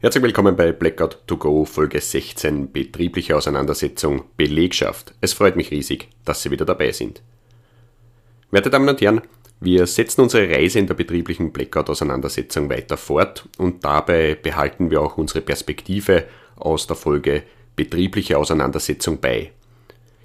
Herzlich 0.00 0.22
willkommen 0.22 0.54
bei 0.54 0.70
Blackout 0.70 1.18
to 1.26 1.36
Go 1.36 1.64
Folge 1.64 2.00
16 2.00 2.70
Betriebliche 2.70 3.34
Auseinandersetzung 3.34 4.26
Belegschaft. 4.36 5.12
Es 5.20 5.32
freut 5.32 5.56
mich 5.56 5.72
riesig, 5.72 6.06
dass 6.24 6.40
Sie 6.40 6.52
wieder 6.52 6.64
dabei 6.64 6.92
sind. 6.92 7.20
Werte 8.52 8.70
Damen 8.70 8.88
und 8.88 9.00
Herren, 9.00 9.22
wir 9.58 9.88
setzen 9.88 10.20
unsere 10.20 10.48
Reise 10.48 10.78
in 10.78 10.86
der 10.86 10.94
betrieblichen 10.94 11.50
Blackout-Auseinandersetzung 11.50 12.70
weiter 12.70 12.96
fort 12.96 13.48
und 13.58 13.84
dabei 13.84 14.36
behalten 14.36 14.92
wir 14.92 15.00
auch 15.00 15.18
unsere 15.18 15.40
Perspektive 15.40 16.26
aus 16.54 16.86
der 16.86 16.94
Folge 16.94 17.42
Betriebliche 17.74 18.38
Auseinandersetzung 18.38 19.18
bei. 19.18 19.50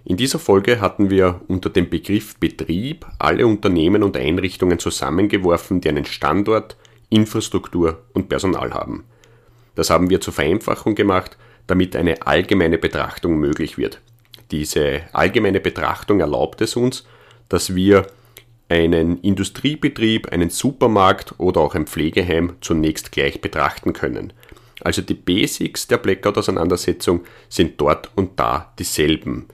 In 0.06 0.18
dieser 0.18 0.38
Folge 0.38 0.82
hatten 0.82 1.10
wir 1.10 1.42
unter 1.48 1.72
dem 1.72 1.90
Begriff 1.90 2.38
Betrieb 2.38 3.08
alle 3.18 3.48
Unternehmen 3.48 4.04
und 4.04 4.18
Einrichtungen 4.18 4.78
zusammengeworfen, 4.78 5.82
die 5.82 5.90
einen 5.90 6.06
Standort, 6.06 6.78
Infrastruktur 7.10 8.04
und 8.14 8.30
Personal 8.30 8.72
haben. 8.76 9.06
Das 9.76 9.90
haben 9.90 10.10
wir 10.10 10.22
zur 10.22 10.34
Vereinfachung 10.34 10.96
gemacht, 10.96 11.38
damit 11.68 11.96
eine 11.96 12.26
allgemeine 12.26 12.78
Betrachtung 12.78 13.38
möglich 13.38 13.78
wird. 13.78 14.00
Diese 14.52 15.02
allgemeine 15.14 15.60
Betrachtung 15.60 16.20
erlaubt 16.20 16.62
es 16.62 16.76
uns, 16.76 17.06
dass 17.50 17.76
wir 17.76 18.08
einen 18.70 19.20
Industriebetrieb, 19.22 20.32
einen 20.32 20.50
Supermarkt 20.50 21.36
oder 21.38 21.62
auch 21.62 21.76
ein 21.76 21.88
Pflegeheim 21.88 22.56
zunächst 22.62 23.12
gleich 23.12 23.42
betrachten 23.42 23.94
können. 23.94 24.34
Also 24.82 25.02
die 25.02 25.14
Basics 25.14 25.88
der 25.88 25.98
Blackout-Auseinandersetzung 25.98 27.22
sind 27.50 27.80
dort 27.80 28.12
und 28.16 28.40
da 28.40 28.74
dieselben. 28.80 29.48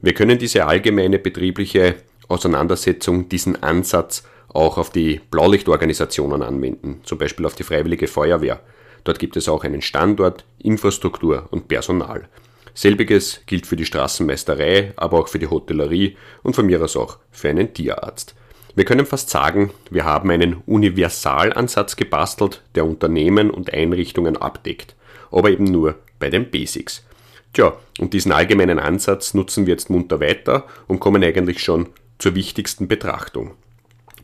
Wir 0.00 0.12
können 0.12 0.38
diese 0.38 0.66
allgemeine 0.66 1.18
betriebliche 1.18 1.96
Auseinandersetzung, 2.28 3.28
diesen 3.28 3.62
Ansatz 3.62 4.24
auch 4.48 4.76
auf 4.78 4.90
die 4.90 5.20
Blaulichtorganisationen 5.30 6.42
anwenden, 6.42 7.00
zum 7.04 7.18
Beispiel 7.18 7.46
auf 7.46 7.54
die 7.54 7.64
Freiwillige 7.64 8.06
Feuerwehr. 8.06 8.60
Dort 9.04 9.18
gibt 9.18 9.36
es 9.36 9.48
auch 9.48 9.64
einen 9.64 9.82
Standort, 9.82 10.44
Infrastruktur 10.58 11.46
und 11.50 11.68
Personal. 11.68 12.28
Selbiges 12.74 13.42
gilt 13.46 13.66
für 13.66 13.76
die 13.76 13.86
Straßenmeisterei, 13.86 14.92
aber 14.96 15.20
auch 15.20 15.28
für 15.28 15.38
die 15.38 15.46
Hotellerie 15.46 16.16
und 16.42 16.56
von 16.56 16.66
mir 16.66 16.82
aus 16.82 16.96
auch 16.96 17.18
für 17.30 17.50
einen 17.50 17.72
Tierarzt. 17.72 18.34
Wir 18.74 18.84
können 18.84 19.06
fast 19.06 19.30
sagen, 19.30 19.70
wir 19.90 20.04
haben 20.04 20.30
einen 20.30 20.56
Universalansatz 20.66 21.94
gebastelt, 21.94 22.62
der 22.74 22.84
Unternehmen 22.84 23.50
und 23.50 23.72
Einrichtungen 23.72 24.36
abdeckt, 24.36 24.96
aber 25.30 25.50
eben 25.50 25.64
nur 25.64 25.94
bei 26.18 26.28
den 26.28 26.50
Basics. 26.50 27.04
Tja, 27.52 27.74
und 28.00 28.12
diesen 28.12 28.32
allgemeinen 28.32 28.80
Ansatz 28.80 29.32
nutzen 29.32 29.66
wir 29.66 29.74
jetzt 29.74 29.90
munter 29.90 30.18
weiter 30.18 30.66
und 30.88 30.98
kommen 30.98 31.22
eigentlich 31.22 31.62
schon 31.62 31.90
zur 32.18 32.34
wichtigsten 32.34 32.88
Betrachtung. 32.88 33.52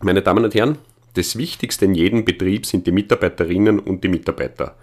Meine 0.01 0.23
Damen 0.23 0.45
und 0.45 0.55
Herren, 0.55 0.79
das 1.15 1.37
Wichtigste 1.37 1.85
in 1.85 1.95
jedem 1.95 2.25
Betrieb 2.25 2.67
sind 2.67 2.87
die 2.87 2.93
Mitarbeiterinnen 2.93 3.79
und 3.79 4.05
die 4.05 4.09
Mitarbeiter, 4.09 4.77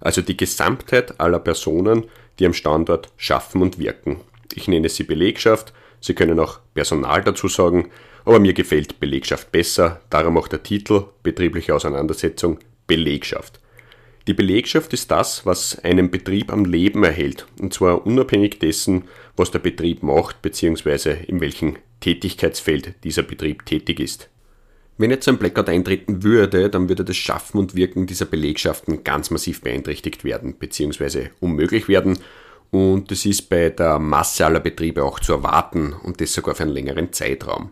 also 0.00 0.22
die 0.22 0.36
Gesamtheit 0.36 1.20
aller 1.20 1.38
Personen, 1.38 2.04
die 2.38 2.46
am 2.46 2.54
Standort 2.54 3.12
schaffen 3.16 3.62
und 3.62 3.78
wirken. 3.78 4.20
Ich 4.54 4.68
nenne 4.68 4.88
sie 4.88 5.04
Belegschaft, 5.04 5.72
Sie 6.04 6.12
können 6.12 6.38
auch 6.38 6.58
Personal 6.74 7.22
dazu 7.22 7.48
sagen, 7.48 7.88
aber 8.26 8.38
mir 8.38 8.52
gefällt 8.52 9.00
Belegschaft 9.00 9.50
besser, 9.50 10.02
darum 10.10 10.36
auch 10.36 10.48
der 10.48 10.62
Titel 10.62 11.04
Betriebliche 11.22 11.74
Auseinandersetzung 11.74 12.58
Belegschaft. 12.86 13.58
Die 14.26 14.34
Belegschaft 14.34 14.92
ist 14.92 15.10
das, 15.10 15.46
was 15.46 15.78
einen 15.78 16.10
Betrieb 16.10 16.52
am 16.52 16.66
Leben 16.66 17.04
erhält, 17.04 17.46
und 17.58 17.72
zwar 17.72 18.06
unabhängig 18.06 18.58
dessen, 18.58 19.04
was 19.34 19.50
der 19.50 19.60
Betrieb 19.60 20.02
macht 20.02 20.42
bzw. 20.42 21.24
in 21.26 21.40
welchem 21.40 21.76
Tätigkeitsfeld 22.00 23.02
dieser 23.02 23.22
Betrieb 23.22 23.64
tätig 23.64 23.98
ist. 23.98 24.28
Wenn 24.96 25.10
jetzt 25.10 25.28
ein 25.28 25.38
Blackout 25.38 25.68
eintreten 25.68 26.22
würde, 26.22 26.70
dann 26.70 26.88
würde 26.88 27.04
das 27.04 27.16
Schaffen 27.16 27.58
und 27.58 27.74
Wirken 27.74 28.06
dieser 28.06 28.26
Belegschaften 28.26 29.02
ganz 29.02 29.30
massiv 29.30 29.60
beeinträchtigt 29.60 30.22
werden 30.22 30.54
bzw. 30.54 31.30
unmöglich 31.40 31.88
werden 31.88 32.18
und 32.74 33.10
das 33.10 33.24
ist 33.24 33.48
bei 33.48 33.70
der 33.70 34.00
Masse 34.00 34.44
aller 34.44 34.60
Betriebe 34.60 35.04
auch 35.04 35.20
zu 35.20 35.32
erwarten 35.32 35.92
und 35.92 36.20
das 36.20 36.32
sogar 36.32 36.56
für 36.56 36.64
einen 36.64 36.72
längeren 36.72 37.12
Zeitraum. 37.12 37.70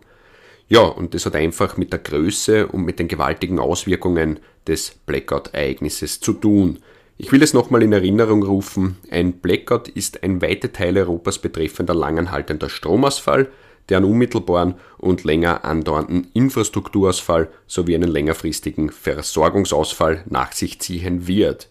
Ja, 0.69 0.81
und 0.81 1.13
das 1.13 1.25
hat 1.25 1.35
einfach 1.35 1.75
mit 1.75 1.91
der 1.91 1.99
Größe 1.99 2.67
und 2.67 2.85
mit 2.85 2.99
den 2.99 3.09
gewaltigen 3.09 3.59
Auswirkungen 3.59 4.39
des 4.65 4.95
Blackout-Ereignisses 5.05 6.21
zu 6.21 6.33
tun. 6.33 6.79
Ich 7.17 7.31
will 7.33 7.43
es 7.43 7.53
nochmal 7.53 7.83
in 7.83 7.91
Erinnerung 7.91 8.43
rufen, 8.43 8.97
ein 9.11 9.33
Blackout 9.33 9.89
ist 9.89 10.23
ein 10.23 10.41
weite 10.41 10.71
Teile 10.71 11.01
Europas 11.01 11.37
betreffender 11.37 11.93
langanhaltender 11.93 12.69
Stromausfall, 12.69 13.49
der 13.89 13.97
einen 13.97 14.11
unmittelbaren 14.11 14.75
und 14.97 15.23
länger 15.23 15.65
andauernden 15.65 16.27
Infrastrukturausfall 16.33 17.49
sowie 17.67 17.95
einen 17.95 18.09
längerfristigen 18.09 18.89
Versorgungsausfall 18.89 20.23
nach 20.29 20.51
sich 20.53 20.79
ziehen 20.79 21.27
wird. 21.27 21.69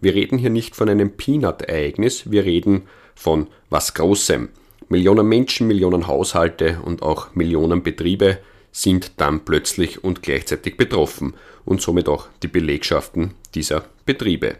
Wir 0.00 0.14
reden 0.14 0.38
hier 0.38 0.50
nicht 0.50 0.76
von 0.76 0.88
einem 0.88 1.12
Peanut-Ereignis, 1.12 2.30
wir 2.30 2.44
reden 2.44 2.82
von 3.14 3.48
was 3.68 3.94
Großem. 3.94 4.48
Millionen 4.88 5.28
Menschen, 5.28 5.66
Millionen 5.66 6.06
Haushalte 6.06 6.78
und 6.84 7.02
auch 7.02 7.34
Millionen 7.34 7.82
Betriebe 7.82 8.38
sind 8.72 9.12
dann 9.20 9.44
plötzlich 9.44 10.02
und 10.02 10.22
gleichzeitig 10.22 10.76
betroffen 10.76 11.34
und 11.64 11.82
somit 11.82 12.08
auch 12.08 12.28
die 12.42 12.48
Belegschaften 12.48 13.34
dieser 13.54 13.84
Betriebe. 14.06 14.56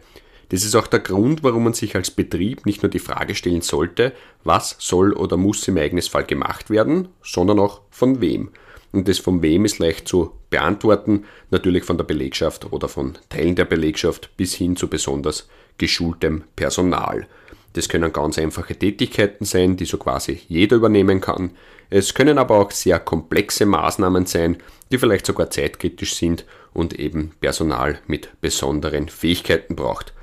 Das 0.51 0.65
ist 0.65 0.75
auch 0.75 0.87
der 0.87 0.99
Grund, 0.99 1.43
warum 1.43 1.63
man 1.63 1.73
sich 1.73 1.95
als 1.95 2.11
Betrieb 2.11 2.65
nicht 2.65 2.83
nur 2.83 2.89
die 2.89 2.99
Frage 2.99 3.35
stellen 3.35 3.61
sollte, 3.61 4.11
was 4.43 4.75
soll 4.79 5.13
oder 5.13 5.37
muss 5.37 5.65
im 5.69 5.77
Ereignisfall 5.77 6.25
gemacht 6.25 6.69
werden, 6.69 7.07
sondern 7.23 7.57
auch 7.57 7.79
von 7.89 8.19
wem. 8.19 8.49
Und 8.91 9.07
das 9.07 9.17
von 9.17 9.41
wem 9.41 9.63
ist 9.63 9.79
leicht 9.79 10.09
zu 10.09 10.33
beantworten, 10.49 11.23
natürlich 11.51 11.85
von 11.85 11.95
der 11.95 12.03
Belegschaft 12.03 12.73
oder 12.73 12.89
von 12.89 13.17
Teilen 13.29 13.55
der 13.55 13.63
Belegschaft 13.63 14.35
bis 14.35 14.53
hin 14.53 14.75
zu 14.75 14.89
besonders 14.89 15.47
geschultem 15.77 16.43
Personal. 16.57 17.27
Das 17.71 17.87
können 17.87 18.11
ganz 18.11 18.37
einfache 18.37 18.75
Tätigkeiten 18.75 19.45
sein, 19.45 19.77
die 19.77 19.85
so 19.85 19.97
quasi 19.97 20.41
jeder 20.49 20.75
übernehmen 20.75 21.21
kann. 21.21 21.51
Es 21.89 22.13
können 22.13 22.37
aber 22.37 22.59
auch 22.59 22.71
sehr 22.71 22.99
komplexe 22.99 23.65
Maßnahmen 23.65 24.25
sein, 24.25 24.57
die 24.91 24.97
vielleicht 24.97 25.27
sogar 25.27 25.49
zeitkritisch 25.49 26.15
sind 26.15 26.43
und 26.73 26.99
eben 26.99 27.31
Personal 27.39 27.99
mit 28.05 28.41
besonderen 28.41 29.07
Fähigkeiten 29.07 29.77
braucht. 29.77 30.13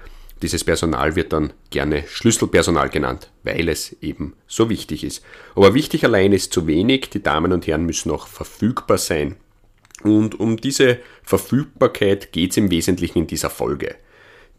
Dieses 0.42 0.62
Personal 0.62 1.16
wird 1.16 1.32
dann 1.32 1.52
gerne 1.70 2.04
Schlüsselpersonal 2.06 2.90
genannt, 2.90 3.30
weil 3.42 3.68
es 3.68 3.96
eben 4.00 4.34
so 4.46 4.70
wichtig 4.70 5.02
ist. 5.02 5.24
Aber 5.56 5.74
wichtig 5.74 6.04
allein 6.04 6.32
ist 6.32 6.52
zu 6.52 6.66
wenig, 6.66 7.10
die 7.10 7.22
Damen 7.22 7.52
und 7.52 7.66
Herren 7.66 7.86
müssen 7.86 8.10
auch 8.10 8.28
verfügbar 8.28 8.98
sein. 8.98 9.36
Und 10.02 10.38
um 10.38 10.56
diese 10.56 10.98
Verfügbarkeit 11.24 12.32
geht 12.32 12.52
es 12.52 12.56
im 12.56 12.70
Wesentlichen 12.70 13.18
in 13.18 13.26
dieser 13.26 13.50
Folge. 13.50 13.96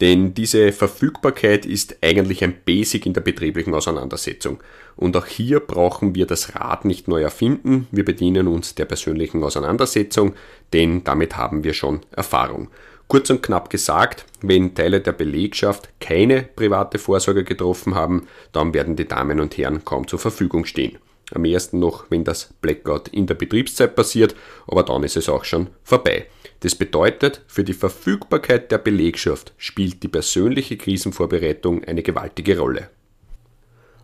Denn 0.02 0.34
diese 0.34 0.72
Verfügbarkeit 0.72 1.66
ist 1.66 1.98
eigentlich 2.02 2.44
ein 2.44 2.56
Basic 2.64 3.06
in 3.06 3.14
der 3.14 3.22
betrieblichen 3.22 3.74
Auseinandersetzung. 3.74 4.60
Und 4.96 5.16
auch 5.18 5.26
hier 5.26 5.60
brauchen 5.60 6.16
wir 6.16 6.26
das 6.26 6.56
Rad 6.56 6.86
nicht 6.86 7.08
neu 7.10 7.22
erfinden. 7.22 7.88
Wir 7.92 8.06
bedienen 8.06 8.48
uns 8.48 8.76
der 8.76 8.86
persönlichen 8.86 9.44
Auseinandersetzung, 9.44 10.36
denn 10.72 11.04
damit 11.04 11.36
haben 11.36 11.64
wir 11.66 11.74
schon 11.74 12.02
Erfahrung. 12.12 12.70
Kurz 13.10 13.32
und 13.32 13.42
knapp 13.42 13.72
gesagt, 13.72 14.26
wenn 14.42 14.76
Teile 14.76 15.02
der 15.02 15.14
Belegschaft 15.14 15.90
keine 16.00 16.44
private 16.44 17.00
Vorsorge 17.00 17.44
getroffen 17.44 17.96
haben, 17.96 18.28
dann 18.52 18.76
werden 18.76 18.96
die 18.96 19.08
Damen 19.08 19.40
und 19.40 19.58
Herren 19.58 19.84
kaum 19.84 20.08
zur 20.08 20.20
Verfügung 20.20 20.64
stehen. 20.66 21.00
Am 21.34 21.44
ersten 21.44 21.80
noch, 21.80 22.06
wenn 22.12 22.24
das 22.24 22.54
Blackout 22.62 23.08
in 23.08 23.26
der 23.26 23.34
Betriebszeit 23.34 23.96
passiert, 23.96 24.36
aber 24.68 24.84
dann 24.84 25.02
ist 25.02 25.18
es 25.18 25.28
auch 25.28 25.44
schon 25.44 25.72
vorbei. 25.84 26.28
Das 26.60 26.76
bedeutet, 26.76 27.42
für 27.48 27.64
die 27.64 27.74
Verfügbarkeit 27.74 28.72
der 28.72 28.78
Belegschaft 28.78 29.54
spielt 29.58 30.04
die 30.04 30.08
persönliche 30.08 30.78
Krisenvorbereitung 30.78 31.84
eine 31.86 32.04
gewaltige 32.04 32.60
Rolle. 32.60 32.92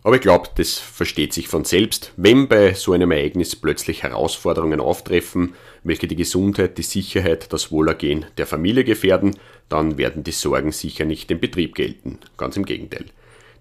Aber 0.06 0.14
ich 0.14 0.22
glaube, 0.22 0.48
das 0.54 0.78
versteht 0.78 1.32
sich 1.32 1.48
von 1.48 1.64
selbst. 1.64 2.12
Wenn 2.16 2.46
bei 2.46 2.74
so 2.74 2.92
einem 2.92 3.10
Ereignis 3.10 3.56
plötzlich 3.56 4.04
Herausforderungen 4.04 4.78
auftreffen, 4.78 5.54
welche 5.82 6.06
die 6.06 6.14
Gesundheit, 6.14 6.78
die 6.78 6.82
Sicherheit, 6.82 7.52
das 7.52 7.72
Wohlergehen 7.72 8.24
der 8.38 8.46
Familie 8.46 8.84
gefährden, 8.84 9.36
dann 9.68 9.98
werden 9.98 10.22
die 10.22 10.30
Sorgen 10.30 10.70
sicher 10.70 11.04
nicht 11.04 11.28
im 11.32 11.40
Betrieb 11.40 11.74
gelten. 11.74 12.20
Ganz 12.36 12.56
im 12.56 12.64
Gegenteil. 12.64 13.06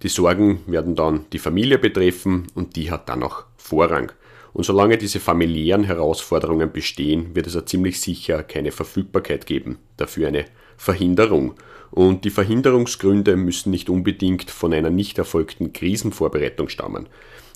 Die 0.03 0.07
Sorgen 0.07 0.59
werden 0.67 0.95
dann 0.95 1.25
die 1.33 1.39
Familie 1.39 1.79
betreffen 1.79 2.45
und 2.53 2.75
die 2.75 2.91
hat 2.91 3.09
dann 3.09 3.23
auch 3.23 3.45
Vorrang. 3.57 4.11
Und 4.53 4.65
solange 4.65 4.99
diese 4.99 5.19
familiären 5.19 5.85
Herausforderungen 5.85 6.71
bestehen, 6.71 7.35
wird 7.35 7.47
es 7.47 7.55
ja 7.55 7.65
ziemlich 7.65 7.99
sicher 7.99 8.43
keine 8.43 8.71
Verfügbarkeit 8.71 9.47
geben, 9.47 9.79
dafür 9.97 10.27
eine 10.27 10.45
Verhinderung. 10.77 11.55
Und 11.91 12.25
die 12.25 12.29
Verhinderungsgründe 12.29 13.37
müssen 13.37 13.71
nicht 13.71 13.89
unbedingt 13.89 14.51
von 14.51 14.73
einer 14.73 14.89
nicht 14.89 15.17
erfolgten 15.17 15.71
Krisenvorbereitung 15.71 16.69
stammen. 16.69 17.07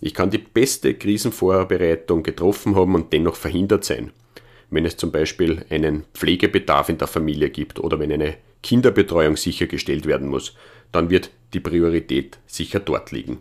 Ich 0.02 0.14
kann 0.14 0.30
die 0.30 0.38
beste 0.38 0.94
Krisenvorbereitung 0.94 2.24
getroffen 2.24 2.76
haben 2.76 2.96
und 2.96 3.12
dennoch 3.12 3.36
verhindert 3.36 3.84
sein. 3.84 4.12
Wenn 4.70 4.86
es 4.86 4.98
zum 4.98 5.12
Beispiel 5.12 5.66
einen 5.70 6.06
Pflegebedarf 6.14 6.90
in 6.90 6.98
der 6.98 7.08
Familie 7.08 7.50
gibt 7.50 7.80
oder 7.80 8.00
wenn 8.00 8.12
eine 8.12 8.36
Kinderbetreuung 8.62 9.36
sichergestellt 9.36 10.06
werden 10.06 10.28
muss, 10.28 10.56
dann 10.92 11.10
wird 11.10 11.32
die 11.54 11.60
Priorität 11.60 12.38
sicher 12.46 12.80
dort 12.80 13.12
liegen. 13.12 13.40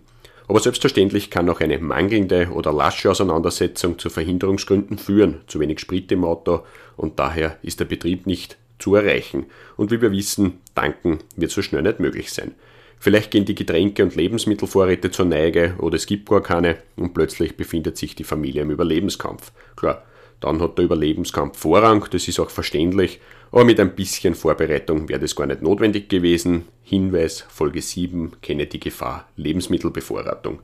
Aber 0.48 0.60
selbstverständlich 0.60 1.30
kann 1.30 1.50
auch 1.50 1.60
eine 1.60 1.78
mangelnde 1.78 2.48
oder 2.52 2.72
lasche 2.72 3.10
Auseinandersetzung 3.10 3.98
zu 3.98 4.08
Verhinderungsgründen 4.08 4.96
führen, 4.96 5.42
zu 5.46 5.60
wenig 5.60 5.78
Sprit 5.78 6.10
im 6.10 6.24
Auto 6.24 6.60
und 6.96 7.18
daher 7.18 7.58
ist 7.62 7.80
der 7.80 7.84
Betrieb 7.84 8.26
nicht 8.26 8.56
zu 8.78 8.94
erreichen. 8.94 9.46
Und 9.76 9.90
wie 9.90 10.00
wir 10.00 10.12
wissen, 10.12 10.60
tanken 10.74 11.18
wird 11.36 11.50
so 11.50 11.62
schnell 11.62 11.82
nicht 11.82 12.00
möglich 12.00 12.32
sein. 12.32 12.54
Vielleicht 13.00 13.30
gehen 13.30 13.44
die 13.44 13.54
Getränke 13.54 14.02
und 14.02 14.16
Lebensmittelvorräte 14.16 15.10
zur 15.10 15.26
Neige 15.26 15.74
oder 15.78 15.96
es 15.96 16.06
gibt 16.06 16.28
gar 16.28 16.42
keine 16.42 16.78
und 16.96 17.14
plötzlich 17.14 17.56
befindet 17.56 17.96
sich 17.96 18.16
die 18.16 18.24
Familie 18.24 18.62
im 18.62 18.70
Überlebenskampf. 18.70 19.52
Klar, 19.76 20.02
dann 20.40 20.60
hat 20.60 20.78
der 20.78 20.84
Überlebenskampf 20.84 21.58
Vorrang, 21.58 22.04
das 22.10 22.26
ist 22.26 22.40
auch 22.40 22.50
verständlich, 22.50 23.20
aber 23.50 23.64
mit 23.64 23.78
ein 23.78 23.94
bisschen 23.94 24.34
Vorbereitung 24.34 25.08
wäre 25.08 25.20
das 25.20 25.36
gar 25.36 25.46
nicht 25.46 25.62
notwendig 25.62 26.08
gewesen. 26.08 26.64
Hinweis 26.82 27.44
Folge 27.48 27.82
7, 27.82 28.32
kenne 28.42 28.66
die 28.66 28.80
Gefahr 28.80 29.28
Lebensmittelbevorratung. 29.36 30.60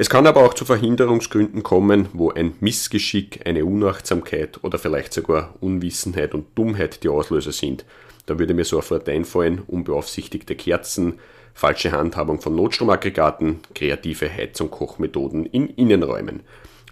Es 0.00 0.08
kann 0.08 0.28
aber 0.28 0.44
auch 0.44 0.54
zu 0.54 0.64
Verhinderungsgründen 0.64 1.64
kommen, 1.64 2.08
wo 2.12 2.30
ein 2.30 2.54
Missgeschick, 2.60 3.40
eine 3.44 3.64
Unachtsamkeit 3.64 4.62
oder 4.62 4.78
vielleicht 4.78 5.12
sogar 5.12 5.56
Unwissenheit 5.60 6.34
und 6.34 6.56
Dummheit 6.56 7.02
die 7.02 7.08
Auslöser 7.08 7.50
sind. 7.50 7.84
Da 8.26 8.38
würde 8.38 8.54
mir 8.54 8.64
sofort 8.64 9.08
einfallen, 9.08 9.60
unbeaufsichtigte 9.66 10.54
Kerzen, 10.54 11.14
falsche 11.52 11.90
Handhabung 11.90 12.40
von 12.40 12.54
Notstromaggregaten, 12.54 13.58
kreative 13.74 14.32
Heiz- 14.32 14.60
und 14.60 14.70
Kochmethoden 14.70 15.46
in 15.46 15.66
Innenräumen. 15.70 16.42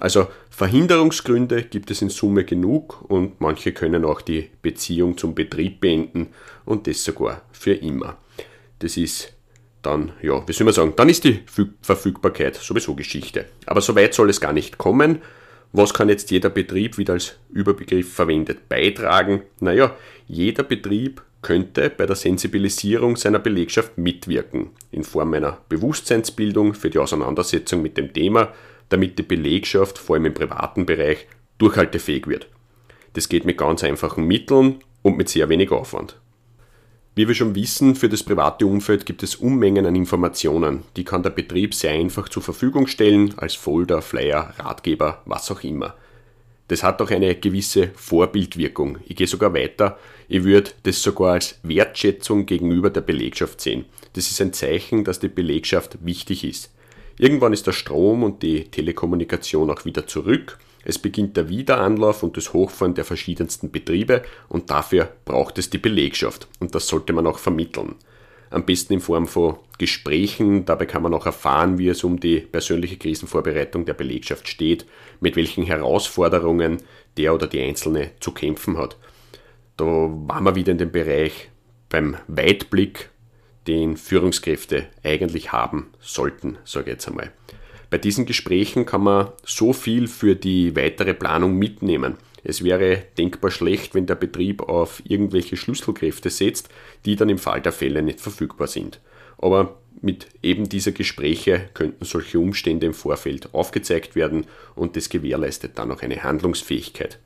Also 0.00 0.26
Verhinderungsgründe 0.50 1.62
gibt 1.62 1.92
es 1.92 2.02
in 2.02 2.08
Summe 2.08 2.42
genug 2.42 3.04
und 3.08 3.40
manche 3.40 3.70
können 3.70 4.04
auch 4.04 4.20
die 4.20 4.50
Beziehung 4.62 5.16
zum 5.16 5.36
Betrieb 5.36 5.80
beenden 5.80 6.30
und 6.64 6.88
das 6.88 7.04
sogar 7.04 7.42
für 7.52 7.74
immer. 7.74 8.16
Das 8.80 8.96
ist 8.96 9.35
dann, 9.86 10.12
ja, 10.20 10.46
wie 10.46 10.52
soll 10.52 10.64
man 10.64 10.74
sagen, 10.74 10.92
dann 10.96 11.08
ist 11.08 11.24
die 11.24 11.40
Verfügbarkeit 11.80 12.56
sowieso 12.56 12.94
Geschichte. 12.94 13.46
Aber 13.66 13.80
so 13.80 13.94
weit 13.94 14.14
soll 14.14 14.28
es 14.28 14.40
gar 14.40 14.52
nicht 14.52 14.78
kommen. 14.78 15.22
Was 15.72 15.94
kann 15.94 16.08
jetzt 16.08 16.30
jeder 16.30 16.50
Betrieb 16.50 16.98
wieder 16.98 17.14
als 17.14 17.36
Überbegriff 17.50 18.12
verwendet 18.12 18.68
beitragen? 18.68 19.42
Naja, 19.60 19.94
jeder 20.26 20.62
Betrieb 20.62 21.22
könnte 21.42 21.90
bei 21.90 22.06
der 22.06 22.16
Sensibilisierung 22.16 23.16
seiner 23.16 23.38
Belegschaft 23.38 23.96
mitwirken, 23.98 24.70
in 24.90 25.04
Form 25.04 25.34
einer 25.34 25.58
Bewusstseinsbildung 25.68 26.74
für 26.74 26.90
die 26.90 26.98
Auseinandersetzung 26.98 27.82
mit 27.82 27.96
dem 27.96 28.12
Thema, 28.12 28.52
damit 28.88 29.18
die 29.18 29.22
Belegschaft, 29.22 29.98
vor 29.98 30.16
allem 30.16 30.26
im 30.26 30.34
privaten 30.34 30.86
Bereich, 30.86 31.26
durchhaltefähig 31.58 32.26
wird. 32.26 32.48
Das 33.12 33.28
geht 33.28 33.44
mit 33.44 33.58
ganz 33.58 33.84
einfachen 33.84 34.26
Mitteln 34.26 34.80
und 35.02 35.16
mit 35.16 35.28
sehr 35.28 35.48
wenig 35.48 35.70
Aufwand. 35.70 36.18
Wie 37.18 37.26
wir 37.26 37.34
schon 37.34 37.54
wissen, 37.54 37.94
für 37.94 38.10
das 38.10 38.22
private 38.22 38.66
Umfeld 38.66 39.06
gibt 39.06 39.22
es 39.22 39.36
Unmengen 39.36 39.86
an 39.86 39.96
Informationen, 39.96 40.82
die 40.96 41.04
kann 41.04 41.22
der 41.22 41.30
Betrieb 41.30 41.72
sehr 41.72 41.92
einfach 41.92 42.28
zur 42.28 42.42
Verfügung 42.42 42.86
stellen, 42.86 43.32
als 43.38 43.54
Folder, 43.54 44.02
Flyer, 44.02 44.52
Ratgeber, 44.58 45.22
was 45.24 45.50
auch 45.50 45.64
immer. 45.64 45.94
Das 46.68 46.82
hat 46.82 47.00
auch 47.00 47.10
eine 47.10 47.34
gewisse 47.34 47.88
Vorbildwirkung. 47.94 48.98
Ich 49.06 49.16
gehe 49.16 49.26
sogar 49.26 49.54
weiter, 49.54 49.98
ich 50.28 50.44
würde 50.44 50.72
das 50.82 51.02
sogar 51.02 51.32
als 51.32 51.58
Wertschätzung 51.62 52.44
gegenüber 52.44 52.90
der 52.90 53.00
Belegschaft 53.00 53.62
sehen. 53.62 53.86
Das 54.12 54.30
ist 54.30 54.42
ein 54.42 54.52
Zeichen, 54.52 55.02
dass 55.02 55.18
die 55.18 55.28
Belegschaft 55.28 56.04
wichtig 56.04 56.44
ist. 56.44 56.70
Irgendwann 57.18 57.54
ist 57.54 57.66
der 57.66 57.72
Strom 57.72 58.24
und 58.24 58.42
die 58.42 58.64
Telekommunikation 58.64 59.70
auch 59.70 59.86
wieder 59.86 60.06
zurück. 60.06 60.58
Es 60.88 61.00
beginnt 61.00 61.36
der 61.36 61.48
Wiederanlauf 61.48 62.22
und 62.22 62.36
das 62.36 62.52
Hochfahren 62.52 62.94
der 62.94 63.04
verschiedensten 63.04 63.72
Betriebe 63.72 64.22
und 64.48 64.70
dafür 64.70 65.08
braucht 65.24 65.58
es 65.58 65.68
die 65.68 65.78
Belegschaft 65.78 66.46
und 66.60 66.76
das 66.76 66.86
sollte 66.86 67.12
man 67.12 67.26
auch 67.26 67.40
vermitteln. 67.40 67.96
Am 68.50 68.64
besten 68.64 68.92
in 68.92 69.00
Form 69.00 69.26
von 69.26 69.56
Gesprächen, 69.78 70.64
dabei 70.64 70.86
kann 70.86 71.02
man 71.02 71.12
auch 71.12 71.26
erfahren, 71.26 71.78
wie 71.78 71.88
es 71.88 72.04
um 72.04 72.20
die 72.20 72.38
persönliche 72.38 72.98
Krisenvorbereitung 72.98 73.84
der 73.84 73.94
Belegschaft 73.94 74.46
steht, 74.46 74.86
mit 75.18 75.34
welchen 75.34 75.64
Herausforderungen 75.64 76.76
der 77.16 77.34
oder 77.34 77.48
die 77.48 77.62
Einzelne 77.62 78.12
zu 78.20 78.30
kämpfen 78.30 78.78
hat. 78.78 78.96
Da 79.76 79.84
waren 79.84 80.44
wir 80.44 80.54
wieder 80.54 80.70
in 80.70 80.78
dem 80.78 80.92
Bereich 80.92 81.50
beim 81.88 82.16
Weitblick 82.28 83.10
den 83.66 83.96
Führungskräfte 83.96 84.86
eigentlich 85.02 85.50
haben 85.50 85.90
sollten, 85.98 86.58
sage 86.64 86.90
ich 86.90 86.92
jetzt 86.92 87.08
einmal. 87.08 87.32
Bei 87.96 88.00
diesen 88.00 88.26
Gesprächen 88.26 88.84
kann 88.84 89.04
man 89.04 89.28
so 89.42 89.72
viel 89.72 90.06
für 90.06 90.36
die 90.36 90.76
weitere 90.76 91.14
Planung 91.14 91.56
mitnehmen. 91.56 92.16
Es 92.44 92.62
wäre 92.62 93.04
denkbar 93.16 93.50
schlecht, 93.50 93.94
wenn 93.94 94.04
der 94.04 94.16
Betrieb 94.16 94.60
auf 94.68 95.00
irgendwelche 95.08 95.56
Schlüsselkräfte 95.56 96.28
setzt, 96.28 96.68
die 97.06 97.16
dann 97.16 97.30
im 97.30 97.38
Fall 97.38 97.62
der 97.62 97.72
Fälle 97.72 98.02
nicht 98.02 98.20
verfügbar 98.20 98.66
sind. 98.66 99.00
Aber 99.38 99.78
mit 100.02 100.26
eben 100.42 100.68
dieser 100.68 100.92
Gespräche 100.92 101.70
könnten 101.72 102.04
solche 102.04 102.38
Umstände 102.38 102.84
im 102.84 102.92
Vorfeld 102.92 103.54
aufgezeigt 103.54 104.14
werden 104.14 104.44
und 104.74 104.94
das 104.94 105.08
gewährleistet 105.08 105.78
dann 105.78 105.90
auch 105.90 106.02
eine 106.02 106.22
Handlungsfähigkeit. 106.22 107.18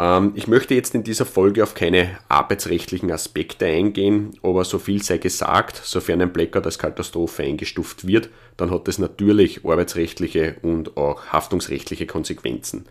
Ähm, 0.00 0.32
ich 0.34 0.48
möchte 0.48 0.74
jetzt 0.74 0.94
in 0.94 1.04
dieser 1.04 1.26
Folge 1.26 1.62
auf 1.62 1.74
keine 1.74 2.18
arbeitsrechtlichen 2.28 3.12
Aspekte 3.12 3.66
eingehen, 3.66 4.30
aber 4.42 4.64
so 4.64 4.78
viel 4.78 5.02
sei 5.02 5.18
gesagt, 5.18 5.76
sofern 5.84 6.22
ein 6.22 6.32
Blackout 6.32 6.64
als 6.64 6.78
Katastrophe 6.78 7.42
eingestuft 7.42 8.06
wird, 8.06 8.30
dann 8.56 8.70
hat 8.70 8.88
es 8.88 8.98
natürlich 8.98 9.64
arbeitsrechtliche 9.64 10.56
und 10.62 10.96
auch 10.96 11.26
haftungsrechtliche 11.26 12.06
Konsequenzen. 12.06 12.86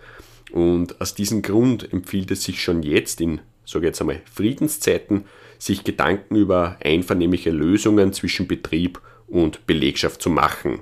Und 0.51 1.01
aus 1.01 1.15
diesem 1.15 1.41
Grund 1.41 1.91
empfiehlt 1.91 2.31
es 2.31 2.43
sich 2.43 2.61
schon 2.61 2.83
jetzt 2.83 3.21
in, 3.21 3.41
sage 3.65 3.87
jetzt 3.87 4.01
einmal, 4.01 4.21
Friedenszeiten, 4.31 5.25
sich 5.57 5.83
Gedanken 5.83 6.35
über 6.35 6.77
einvernehmliche 6.83 7.51
Lösungen 7.51 8.13
zwischen 8.13 8.47
Betrieb 8.47 9.01
und 9.27 9.65
Belegschaft 9.67 10.21
zu 10.21 10.29
machen. 10.29 10.79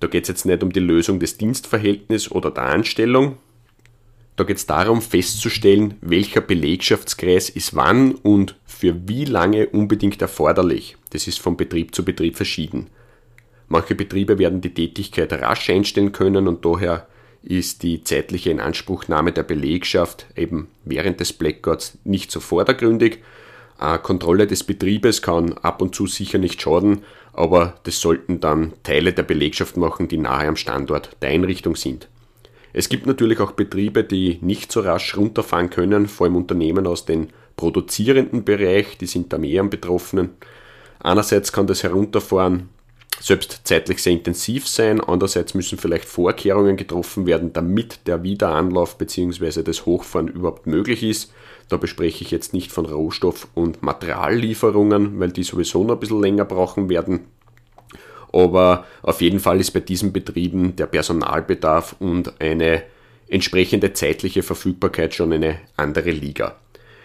Da 0.00 0.06
geht 0.06 0.24
es 0.24 0.28
jetzt 0.28 0.46
nicht 0.46 0.62
um 0.62 0.72
die 0.72 0.80
Lösung 0.80 1.18
des 1.18 1.38
Dienstverhältnisses 1.38 2.30
oder 2.30 2.50
der 2.50 2.64
Anstellung, 2.64 3.38
da 4.36 4.44
geht 4.44 4.56
es 4.56 4.66
darum 4.66 5.02
festzustellen, 5.02 5.94
welcher 6.00 6.40
Belegschaftskreis 6.40 7.50
ist 7.50 7.74
wann 7.74 8.14
und 8.14 8.56
für 8.64 9.08
wie 9.08 9.24
lange 9.24 9.68
unbedingt 9.68 10.22
erforderlich. 10.22 10.96
Das 11.10 11.26
ist 11.26 11.38
von 11.38 11.56
Betrieb 11.56 11.94
zu 11.94 12.04
Betrieb 12.04 12.36
verschieden. 12.36 12.88
Manche 13.68 13.94
Betriebe 13.94 14.38
werden 14.38 14.60
die 14.60 14.74
Tätigkeit 14.74 15.32
rasch 15.32 15.70
einstellen 15.70 16.12
können 16.12 16.48
und 16.48 16.64
daher 16.64 17.06
ist 17.42 17.82
die 17.82 18.04
zeitliche 18.04 18.50
Inanspruchnahme 18.50 19.32
der 19.32 19.42
Belegschaft 19.42 20.26
eben 20.36 20.68
während 20.84 21.20
des 21.20 21.32
Blackouts 21.32 21.98
nicht 22.04 22.30
so 22.30 22.40
vordergründig. 22.40 23.18
Eine 23.78 23.98
Kontrolle 23.98 24.46
des 24.46 24.64
Betriebes 24.64 25.22
kann 25.22 25.54
ab 25.54 25.82
und 25.82 25.94
zu 25.94 26.06
sicher 26.06 26.38
nicht 26.38 26.62
schaden, 26.62 27.02
aber 27.32 27.74
das 27.82 28.00
sollten 28.00 28.40
dann 28.40 28.74
Teile 28.82 29.12
der 29.12 29.24
Belegschaft 29.24 29.76
machen, 29.76 30.08
die 30.08 30.18
nahe 30.18 30.46
am 30.46 30.56
Standort 30.56 31.16
der 31.20 31.30
Einrichtung 31.30 31.74
sind. 31.74 32.08
Es 32.72 32.88
gibt 32.88 33.06
natürlich 33.06 33.40
auch 33.40 33.52
Betriebe, 33.52 34.02
die 34.02 34.38
nicht 34.40 34.72
so 34.72 34.80
rasch 34.80 35.16
runterfahren 35.16 35.70
können, 35.70 36.06
vor 36.08 36.26
allem 36.26 36.36
Unternehmen 36.36 36.86
aus 36.86 37.04
dem 37.04 37.28
produzierenden 37.56 38.44
Bereich, 38.44 38.96
die 38.98 39.06
sind 39.06 39.32
da 39.32 39.38
mehr 39.38 39.60
am 39.60 39.70
Betroffenen. 39.70 40.30
Einerseits 41.00 41.52
kann 41.52 41.66
das 41.66 41.82
Herunterfahren 41.82 42.70
selbst 43.20 43.60
zeitlich 43.64 44.02
sehr 44.02 44.14
intensiv 44.14 44.66
sein, 44.66 45.00
andererseits 45.00 45.54
müssen 45.54 45.78
vielleicht 45.78 46.06
Vorkehrungen 46.06 46.76
getroffen 46.76 47.26
werden, 47.26 47.52
damit 47.52 48.00
der 48.06 48.22
Wiederanlauf 48.22 48.96
bzw. 48.98 49.62
das 49.62 49.84
Hochfahren 49.84 50.28
überhaupt 50.28 50.66
möglich 50.66 51.02
ist. 51.02 51.32
Da 51.68 51.76
bespreche 51.76 52.24
ich 52.24 52.30
jetzt 52.30 52.52
nicht 52.52 52.72
von 52.72 52.86
Rohstoff- 52.86 53.48
und 53.54 53.82
Materiallieferungen, 53.82 55.20
weil 55.20 55.30
die 55.30 55.44
sowieso 55.44 55.84
noch 55.84 55.94
ein 55.94 56.00
bisschen 56.00 56.20
länger 56.20 56.44
brauchen 56.44 56.88
werden 56.88 57.20
aber 58.32 58.86
auf 59.02 59.20
jeden 59.20 59.40
Fall 59.40 59.60
ist 59.60 59.72
bei 59.72 59.80
diesen 59.80 60.12
Betrieben 60.12 60.76
der 60.76 60.86
Personalbedarf 60.86 61.96
und 61.98 62.40
eine 62.40 62.82
entsprechende 63.28 63.92
zeitliche 63.92 64.42
Verfügbarkeit 64.42 65.14
schon 65.14 65.32
eine 65.32 65.58
andere 65.76 66.10
Liga. 66.10 66.56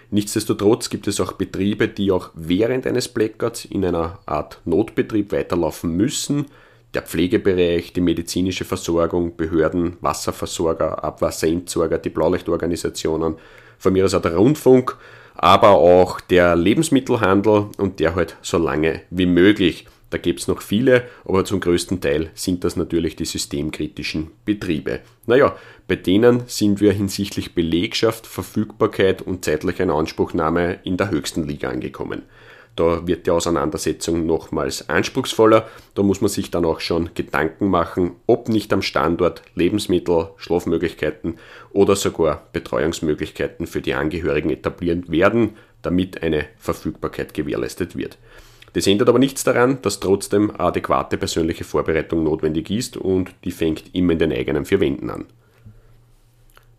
Nichtsdestotrotz 0.10 0.90
gibt 0.90 1.08
es 1.08 1.20
auch 1.20 1.34
Betriebe, 1.34 1.88
die 1.88 2.12
auch 2.12 2.30
während 2.34 2.88
eines 2.88 3.10
Blackouts 3.10 3.66
in 3.66 3.84
einer 3.84 4.20
Art 4.26 4.62
Notbetrieb 4.64 5.32
weiterlaufen 5.34 5.92
müssen. 5.92 6.46
Der 6.94 7.02
Pflegebereich, 7.02 7.92
die 7.92 8.02
medizinische 8.02 8.64
Versorgung, 8.64 9.36
Behörden, 9.36 9.98
Wasserversorger, 10.00 11.04
Abwasserentsorger, 11.04 11.98
die 11.98 12.10
Blaulichtorganisationen, 12.10 13.36
von 13.78 13.94
mir 13.94 14.06
aus 14.06 14.14
auch 14.14 14.22
der 14.22 14.36
Rundfunk, 14.36 14.98
aber 15.36 15.72
auch 15.72 16.22
der 16.22 16.56
Lebensmittelhandel 16.56 17.68
und 17.78 18.00
der 18.00 18.16
halt 18.16 18.38
so 18.42 18.58
lange 18.58 19.02
wie 19.10 19.26
möglich. 19.26 19.86
Da 20.10 20.18
gibt 20.18 20.40
es 20.40 20.48
noch 20.48 20.62
viele, 20.62 21.04
aber 21.26 21.44
zum 21.44 21.60
größten 21.60 22.00
Teil 22.00 22.30
sind 22.34 22.64
das 22.64 22.78
natürlich 22.78 23.18
die 23.18 23.26
systemkritischen 23.26 24.32
Betriebe. 24.46 25.02
Naja, 25.26 25.56
bei 25.88 25.98
denen 25.98 26.44
sind 26.48 26.80
wir 26.80 26.94
hinsichtlich 26.94 27.54
Belegschaft, 27.54 28.26
Verfügbarkeit 28.26 29.22
und 29.22 29.44
zeitlicher 29.44 29.84
Inanspruchnahme 29.84 30.80
in 30.84 30.96
der 30.96 31.12
höchsten 31.12 31.46
Liga 31.46 31.70
angekommen. 31.70 32.24
Da 32.78 33.08
wird 33.08 33.26
die 33.26 33.32
Auseinandersetzung 33.32 34.28
nochmals 34.28 34.88
anspruchsvoller. 34.88 35.68
Da 35.96 36.04
muss 36.04 36.22
man 36.22 36.30
sich 36.30 36.52
dann 36.52 36.64
auch 36.64 36.80
schon 36.80 37.10
Gedanken 37.16 37.70
machen, 37.70 38.12
ob 38.28 38.50
nicht 38.50 38.72
am 38.72 38.84
Standort 38.84 39.42
Lebensmittel, 39.56 40.30
Schlafmöglichkeiten 40.38 41.40
oder 41.72 41.96
sogar 41.96 42.48
Betreuungsmöglichkeiten 42.54 43.66
für 43.66 43.82
die 43.82 43.96
Angehörigen 43.96 44.52
etabliert 44.52 45.10
werden, 45.10 45.58
damit 45.82 46.22
eine 46.22 46.46
Verfügbarkeit 46.60 47.34
gewährleistet 47.34 47.98
wird. 47.98 48.20
Das 48.78 48.86
ändert 48.86 49.10
aber 49.10 49.18
nichts 49.18 49.44
daran, 49.44 49.82
dass 49.82 50.00
trotzdem 50.00 50.52
adäquate 50.56 51.18
persönliche 51.18 51.64
Vorbereitung 51.64 52.24
notwendig 52.24 52.70
ist 52.70 52.96
und 52.96 53.32
die 53.44 53.50
fängt 53.50 53.96
immer 53.96 54.12
in 54.14 54.20
den 54.20 54.32
eigenen 54.32 54.66
vier 54.66 54.80
Wänden 54.80 55.10
an. 55.10 55.26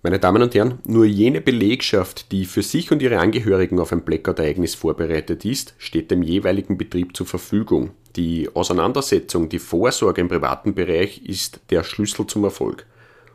Meine 0.04 0.20
Damen 0.20 0.40
und 0.40 0.54
Herren, 0.54 0.78
nur 0.86 1.06
jene 1.06 1.40
Belegschaft, 1.40 2.30
die 2.30 2.44
für 2.44 2.62
sich 2.62 2.92
und 2.92 3.02
ihre 3.02 3.18
Angehörigen 3.18 3.80
auf 3.80 3.90
ein 3.90 4.02
Blackout-Ereignis 4.02 4.76
vorbereitet 4.76 5.44
ist, 5.44 5.74
steht 5.78 6.12
dem 6.12 6.22
jeweiligen 6.22 6.78
Betrieb 6.78 7.16
zur 7.16 7.26
Verfügung. 7.26 7.90
Die 8.14 8.48
Auseinandersetzung, 8.54 9.48
die 9.48 9.58
Vorsorge 9.58 10.20
im 10.20 10.28
privaten 10.28 10.74
Bereich 10.74 11.24
ist 11.24 11.58
der 11.70 11.82
Schlüssel 11.82 12.28
zum 12.28 12.44
Erfolg. 12.44 12.86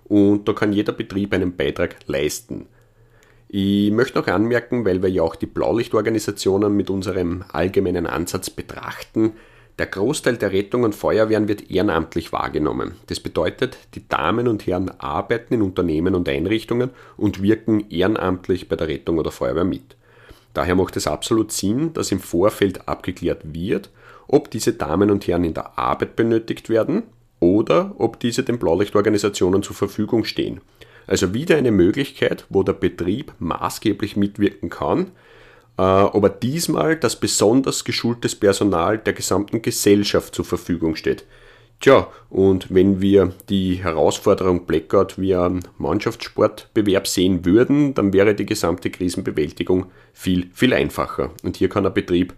Und 0.06 0.48
da 0.48 0.54
kann 0.54 0.72
jeder 0.72 0.94
Betrieb 0.94 1.34
einen 1.34 1.58
Beitrag 1.58 1.98
leisten. 2.06 2.68
Ich 3.56 3.92
möchte 3.92 4.18
noch 4.18 4.26
anmerken, 4.26 4.84
weil 4.84 5.04
wir 5.04 5.12
ja 5.12 5.22
auch 5.22 5.36
die 5.36 5.46
Blaulichtorganisationen 5.46 6.76
mit 6.76 6.90
unserem 6.90 7.44
allgemeinen 7.54 8.08
Ansatz 8.08 8.50
betrachten, 8.50 9.34
der 9.78 9.86
Großteil 9.86 10.38
der 10.38 10.52
Rettung 10.52 10.82
und 10.82 10.96
Feuerwehren 10.96 11.48
wird 11.48 11.70
ehrenamtlich 11.70 12.34
wahrgenommen. 12.34 12.96
Das 13.06 13.20
bedeutet, 13.20 13.78
die 13.94 14.08
Damen 14.08 14.48
und 14.48 14.66
Herren 14.66 14.90
arbeiten 14.98 15.54
in 15.54 15.62
Unternehmen 15.62 16.16
und 16.16 16.28
Einrichtungen 16.30 16.90
und 17.16 17.44
wirken 17.44 17.92
ehrenamtlich 17.92 18.70
bei 18.70 18.76
der 18.76 18.88
Rettung 18.88 19.20
oder 19.20 19.30
Feuerwehr 19.30 19.66
mit. 19.66 19.98
Daher 20.56 20.74
macht 20.74 20.98
es 20.98 21.06
absolut 21.06 21.52
Sinn, 21.52 21.94
dass 21.94 22.12
im 22.12 22.22
Vorfeld 22.22 22.88
abgeklärt 22.88 23.54
wird, 23.54 23.92
ob 24.28 24.50
diese 24.50 24.74
Damen 24.74 25.12
und 25.12 25.28
Herren 25.28 25.44
in 25.44 25.54
der 25.54 25.78
Arbeit 25.78 26.16
benötigt 26.16 26.70
werden 26.70 27.04
oder 27.40 27.94
ob 28.00 28.20
diese 28.20 28.42
den 28.42 28.58
Blaulichtorganisationen 28.58 29.62
zur 29.62 29.76
Verfügung 29.76 30.24
stehen. 30.24 30.60
Also 31.08 31.34
wieder 31.34 31.58
eine 31.58 31.72
Möglichkeit, 31.72 32.46
wo 32.50 32.64
der 32.64 32.74
Betrieb 32.74 33.34
maßgeblich 33.40 34.16
mitwirken 34.16 34.70
kann, 34.70 35.12
äh, 35.78 35.82
aber 35.82 36.30
diesmal 36.30 36.96
das 36.96 37.20
besonders 37.20 37.84
geschultes 37.84 38.36
Personal 38.36 38.98
der 38.98 39.14
gesamten 39.14 39.62
Gesellschaft 39.62 40.36
zur 40.36 40.46
Verfügung 40.46 40.96
steht. 40.96 41.26
Tja, 41.80 42.08
und 42.30 42.74
wenn 42.74 43.02
wir 43.02 43.34
die 43.50 43.84
Herausforderung 43.84 44.66
Blackout 44.66 45.20
wie 45.20 45.36
ein 45.36 45.68
Mannschaftssportbewerb 45.78 47.08
sehen 47.08 47.44
würden, 47.44 47.94
dann 47.94 48.14
wäre 48.14 48.36
die 48.36 48.46
gesamte 48.46 48.90
Krisenbewältigung 48.90 49.88
viel, 50.14 50.50
viel 50.54 50.74
einfacher. 50.74 51.32
Und 51.44 51.58
hier 51.58 51.68
kann 51.68 51.86
ein 51.86 51.94
Betrieb 51.94 52.36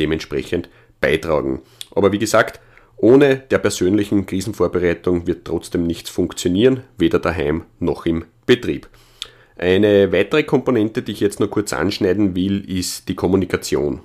dementsprechend 0.00 0.68
beitragen. 1.00 1.62
Aber 1.94 2.10
wie 2.10 2.18
gesagt, 2.18 2.60
ohne 2.98 3.36
der 3.36 3.58
persönlichen 3.58 4.26
Krisenvorbereitung 4.26 5.26
wird 5.26 5.44
trotzdem 5.44 5.86
nichts 5.86 6.10
funktionieren, 6.10 6.82
weder 6.98 7.18
daheim 7.18 7.64
noch 7.78 8.06
im 8.06 8.24
Betrieb. 8.44 8.88
Eine 9.56 10.12
weitere 10.12 10.42
Komponente, 10.42 11.02
die 11.02 11.12
ich 11.12 11.20
jetzt 11.20 11.40
nur 11.40 11.50
kurz 11.50 11.72
anschneiden 11.72 12.36
will, 12.36 12.68
ist 12.68 13.08
die 13.08 13.14
Kommunikation. 13.14 14.00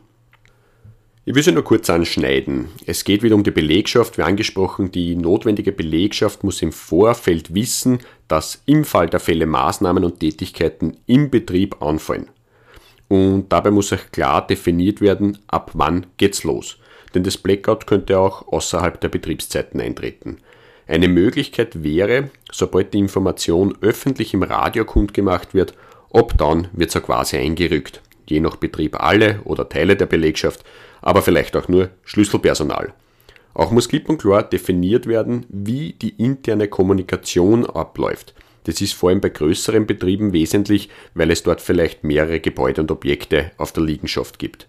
Ich 1.25 1.33
will 1.33 1.43
sie 1.43 1.53
nur 1.53 1.63
kurz 1.63 1.89
anschneiden. 1.89 2.67
Es 2.85 3.03
geht 3.05 3.23
wieder 3.23 3.35
um 3.35 3.43
die 3.43 3.51
Belegschaft. 3.51 4.17
Wie 4.17 4.23
angesprochen, 4.23 4.91
die 4.91 5.15
notwendige 5.15 5.71
Belegschaft 5.71 6.43
muss 6.43 6.61
im 6.61 6.73
Vorfeld 6.73 7.53
wissen, 7.53 7.99
dass 8.27 8.61
im 8.65 8.83
Fall 8.83 9.09
der 9.09 9.21
Fälle 9.21 9.45
Maßnahmen 9.45 10.03
und 10.03 10.19
Tätigkeiten 10.19 10.97
im 11.05 11.29
Betrieb 11.29 11.81
anfallen. 11.81 12.29
Und 13.07 13.45
dabei 13.49 13.71
muss 13.71 13.93
auch 13.93 14.11
klar 14.11 14.45
definiert 14.45 14.99
werden, 14.99 15.37
ab 15.47 15.71
wann 15.75 16.07
geht's 16.17 16.43
los. 16.43 16.77
Denn 17.13 17.23
das 17.23 17.37
Blackout 17.37 17.87
könnte 17.87 18.19
auch 18.19 18.47
außerhalb 18.47 18.99
der 18.99 19.09
Betriebszeiten 19.09 19.79
eintreten. 19.79 20.37
Eine 20.87 21.07
Möglichkeit 21.07 21.83
wäre, 21.83 22.29
sobald 22.51 22.93
die 22.93 22.99
Information 22.99 23.77
öffentlich 23.81 24.33
im 24.33 24.43
Radio 24.43 24.83
kundgemacht 24.85 25.53
wird, 25.53 25.73
dann 26.37 26.67
wird 26.73 26.91
sie 26.91 27.01
quasi 27.01 27.37
eingerückt. 27.37 28.01
Je 28.27 28.39
nach 28.39 28.57
Betrieb 28.57 29.01
alle 29.01 29.41
oder 29.43 29.67
Teile 29.67 29.95
der 29.95 30.05
Belegschaft, 30.05 30.63
aber 31.01 31.21
vielleicht 31.21 31.55
auch 31.55 31.67
nur 31.67 31.89
Schlüsselpersonal. 32.03 32.93
Auch 33.53 33.71
muss 33.71 33.89
klipp 33.89 34.09
und 34.09 34.19
klar 34.19 34.43
definiert 34.43 35.07
werden, 35.07 35.45
wie 35.49 35.93
die 35.93 36.15
interne 36.17 36.67
Kommunikation 36.67 37.65
abläuft. 37.65 38.33
Das 38.63 38.81
ist 38.81 38.93
vor 38.93 39.09
allem 39.09 39.21
bei 39.21 39.29
größeren 39.29 39.85
Betrieben 39.85 40.33
wesentlich, 40.33 40.89
weil 41.13 41.31
es 41.31 41.43
dort 41.43 41.61
vielleicht 41.61 42.03
mehrere 42.03 42.39
Gebäude 42.39 42.81
und 42.81 42.91
Objekte 42.91 43.51
auf 43.57 43.73
der 43.73 43.83
Liegenschaft 43.83 44.39
gibt. 44.39 44.67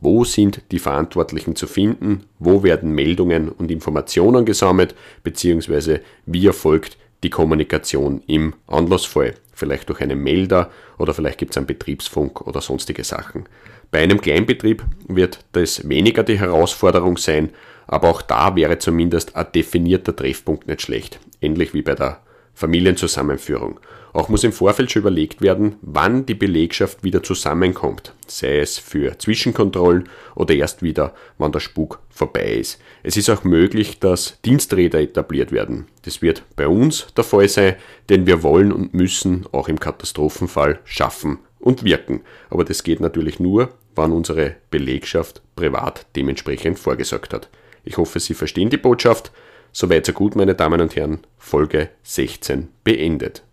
Wo 0.00 0.24
sind 0.24 0.62
die 0.70 0.78
Verantwortlichen 0.78 1.56
zu 1.56 1.66
finden? 1.66 2.24
Wo 2.38 2.62
werden 2.62 2.92
Meldungen 2.92 3.48
und 3.48 3.70
Informationen 3.70 4.44
gesammelt? 4.44 4.94
Beziehungsweise 5.24 6.00
wie 6.24 6.46
erfolgt 6.46 6.96
die 7.24 7.30
Kommunikation 7.30 8.22
im 8.26 8.54
Anlassfall? 8.68 9.34
Vielleicht 9.52 9.88
durch 9.88 10.00
einen 10.00 10.22
Melder 10.22 10.70
oder 10.98 11.14
vielleicht 11.14 11.38
gibt 11.38 11.50
es 11.50 11.56
einen 11.56 11.66
Betriebsfunk 11.66 12.42
oder 12.46 12.60
sonstige 12.60 13.02
Sachen. 13.02 13.46
Bei 13.90 14.00
einem 14.00 14.20
Kleinbetrieb 14.20 14.84
wird 15.08 15.40
das 15.52 15.88
weniger 15.88 16.22
die 16.22 16.38
Herausforderung 16.38 17.16
sein, 17.16 17.50
aber 17.88 18.10
auch 18.10 18.22
da 18.22 18.54
wäre 18.54 18.78
zumindest 18.78 19.34
ein 19.34 19.46
definierter 19.52 20.14
Treffpunkt 20.14 20.68
nicht 20.68 20.82
schlecht. 20.82 21.18
Ähnlich 21.40 21.74
wie 21.74 21.82
bei 21.82 21.94
der 21.94 22.20
Familienzusammenführung. 22.58 23.78
Auch 24.12 24.28
muss 24.28 24.42
im 24.42 24.52
Vorfeld 24.52 24.90
schon 24.90 25.02
überlegt 25.02 25.40
werden, 25.40 25.76
wann 25.80 26.26
die 26.26 26.34
Belegschaft 26.34 27.04
wieder 27.04 27.22
zusammenkommt, 27.22 28.14
sei 28.26 28.58
es 28.58 28.78
für 28.78 29.16
Zwischenkontrollen 29.16 30.08
oder 30.34 30.54
erst 30.54 30.82
wieder, 30.82 31.14
wann 31.38 31.52
der 31.52 31.60
Spuk 31.60 32.00
vorbei 32.10 32.54
ist. 32.54 32.80
Es 33.04 33.16
ist 33.16 33.30
auch 33.30 33.44
möglich, 33.44 34.00
dass 34.00 34.40
Diensträder 34.44 35.00
etabliert 35.00 35.52
werden. 35.52 35.86
Das 36.02 36.20
wird 36.20 36.42
bei 36.56 36.66
uns 36.66 37.06
der 37.16 37.22
Fall 37.22 37.48
sein, 37.48 37.76
denn 38.08 38.26
wir 38.26 38.42
wollen 38.42 38.72
und 38.72 38.92
müssen 38.92 39.46
auch 39.52 39.68
im 39.68 39.78
Katastrophenfall 39.78 40.80
schaffen 40.84 41.38
und 41.60 41.84
wirken. 41.84 42.22
Aber 42.50 42.64
das 42.64 42.82
geht 42.82 42.98
natürlich 42.98 43.38
nur, 43.38 43.68
wann 43.94 44.10
unsere 44.10 44.56
Belegschaft 44.72 45.42
privat 45.54 46.06
dementsprechend 46.16 46.80
vorgesorgt 46.80 47.32
hat. 47.32 47.48
Ich 47.84 47.98
hoffe, 47.98 48.18
Sie 48.18 48.34
verstehen 48.34 48.68
die 48.68 48.78
Botschaft. 48.78 49.30
Soweit 49.80 50.06
so 50.06 50.12
gut, 50.12 50.34
meine 50.34 50.56
Damen 50.56 50.80
und 50.80 50.96
Herren, 50.96 51.20
Folge 51.36 51.90
16 52.02 52.66
beendet. 52.82 53.44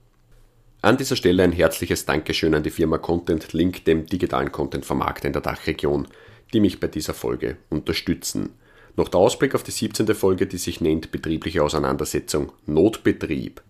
An 0.82 0.98
dieser 0.98 1.16
Stelle 1.16 1.44
ein 1.44 1.52
herzliches 1.52 2.08
Dankeschön 2.08 2.56
an 2.56 2.64
die 2.64 2.72
Firma 2.72 2.98
Content 2.98 3.54
Link, 3.54 3.86
dem 3.86 4.08
digitalen 4.08 4.52
Content-Vermarkter 4.52 5.28
in 5.28 5.34
der 5.34 5.44
Dachregion, 5.44 6.08
die 6.52 6.62
mich 6.62 6.80
bei 6.80 6.88
dieser 6.88 7.14
Folge 7.14 7.58
unterstützen. 7.70 8.56
Noch 8.96 9.10
der 9.10 9.20
Ausblick 9.20 9.54
auf 9.54 9.62
die 9.62 9.70
17. 9.70 10.16
Folge, 10.16 10.48
die 10.48 10.58
sich 10.58 10.82
nennt 10.82 11.12
Betriebliche 11.12 11.62
Auseinandersetzung 11.62 12.54
Notbetrieb. 12.66 13.62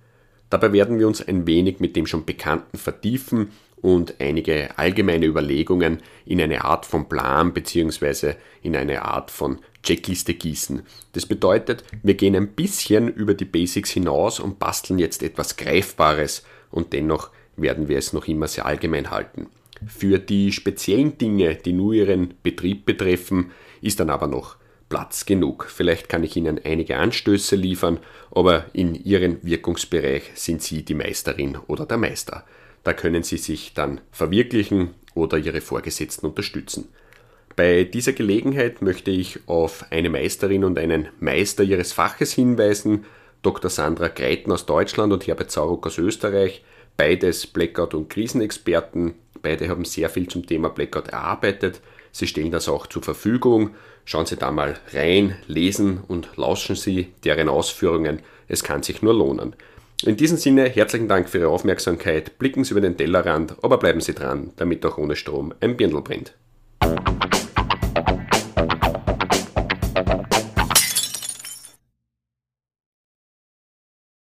Dabei 0.50 0.72
werden 0.72 0.98
wir 0.98 1.08
uns 1.08 1.22
ein 1.28 1.48
wenig 1.48 1.82
mit 1.82 1.98
dem 1.98 2.08
schon 2.08 2.24
Bekannten 2.24 2.78
vertiefen 2.78 3.52
und 3.82 4.16
einige 4.20 4.78
allgemeine 4.78 5.26
Überlegungen 5.26 6.02
in 6.26 6.40
eine 6.40 6.64
Art 6.64 6.86
von 6.86 7.10
Plan 7.10 7.52
bzw. 7.52 8.36
in 8.62 8.78
eine 8.78 9.02
Art 9.02 9.30
von 9.30 9.60
Checkliste 9.86 10.34
gießen. 10.34 10.82
Das 11.14 11.26
bedeutet, 11.26 11.84
wir 12.04 12.16
gehen 12.16 12.36
ein 12.36 12.50
bisschen 12.50 13.08
über 13.08 13.34
die 13.34 13.46
Basics 13.46 13.92
hinaus 13.92 14.40
und 14.40 14.60
basteln 14.60 15.00
jetzt 15.00 15.24
etwas 15.24 15.56
Greifbares 15.56 16.44
und 16.72 16.92
dennoch 16.92 17.30
werden 17.56 17.88
wir 17.88 17.98
es 17.98 18.12
noch 18.12 18.28
immer 18.28 18.48
sehr 18.48 18.66
allgemein 18.66 19.12
halten. 19.12 19.48
Für 19.88 20.20
die 20.20 20.52
speziellen 20.52 21.18
Dinge, 21.18 21.56
die 21.56 21.74
nur 21.74 21.94
Ihren 21.94 22.34
Betrieb 22.44 22.86
betreffen, 22.86 23.52
ist 23.82 24.00
dann 24.00 24.10
aber 24.10 24.28
noch 24.28 24.58
Platz 24.90 25.26
genug. 25.26 25.68
Vielleicht 25.70 26.10
kann 26.10 26.24
ich 26.24 26.36
Ihnen 26.36 26.60
einige 26.64 26.98
Anstöße 26.98 27.56
liefern, 27.56 28.00
aber 28.32 28.66
in 28.74 28.96
Ihrem 28.96 29.40
Wirkungsbereich 29.42 30.32
sind 30.36 30.62
Sie 30.62 30.84
die 30.84 30.94
Meisterin 30.94 31.58
oder 31.68 31.86
der 31.86 31.98
Meister. 31.98 32.46
Da 32.84 32.94
können 32.94 33.24
Sie 33.24 33.38
sich 33.38 33.74
dann 33.74 34.02
verwirklichen 34.12 34.96
oder 35.14 35.38
Ihre 35.38 35.62
Vorgesetzten 35.62 36.28
unterstützen. 36.28 36.90
Bei 37.56 37.86
dieser 37.86 38.12
Gelegenheit 38.12 38.82
möchte 38.82 39.12
ich 39.12 39.40
auf 39.48 39.86
eine 39.90 40.10
Meisterin 40.10 40.66
und 40.66 40.78
einen 40.78 41.08
Meister 41.20 41.64
ihres 41.64 41.94
Faches 41.94 42.34
hinweisen, 42.34 43.06
Dr. 43.44 43.70
Sandra 43.70 44.10
Greiten 44.10 44.52
aus 44.52 44.66
Deutschland 44.66 45.14
und 45.14 45.26
Herbert 45.26 45.52
Sauruck 45.52 45.88
aus 45.88 45.98
Österreich, 45.98 46.64
beides 46.98 47.48
Blackout- 47.48 47.94
und 47.94 48.10
Krisenexperten. 48.10 49.14
Beide 49.42 49.70
haben 49.70 49.86
sehr 49.86 50.10
viel 50.10 50.28
zum 50.28 50.46
Thema 50.46 50.70
Blackout 50.70 51.10
erarbeitet. 51.10 51.80
Sie 52.12 52.28
stellen 52.28 52.52
das 52.52 52.68
auch 52.68 52.88
zur 52.88 53.04
Verfügung. 53.04 53.76
Schauen 54.04 54.26
Sie 54.26 54.36
da 54.36 54.52
mal 54.52 54.78
rein, 54.94 55.38
lesen 55.48 56.00
und 56.08 56.30
lauschen 56.38 56.76
Sie 56.76 57.14
deren 57.24 57.48
Ausführungen. 57.48 58.20
Es 58.48 58.64
kann 58.64 58.84
sich 58.84 59.02
nur 59.02 59.14
lohnen. 59.14 59.56
In 60.04 60.18
diesem 60.18 60.38
Sinne 60.38 60.68
herzlichen 60.68 61.08
Dank 61.08 61.30
für 61.30 61.38
Ihre 61.38 61.50
Aufmerksamkeit. 61.50 62.38
Blicken 62.38 62.64
Sie 62.64 62.72
über 62.72 62.82
den 62.82 62.98
Tellerrand, 62.98 63.56
aber 63.62 63.78
bleiben 63.78 64.02
Sie 64.02 64.14
dran, 64.14 64.52
damit 64.58 64.86
auch 64.86 64.98
ohne 64.98 65.16
Strom 65.16 65.54
ein 65.62 65.78
Birndl 65.78 66.02
brennt. 66.02 66.34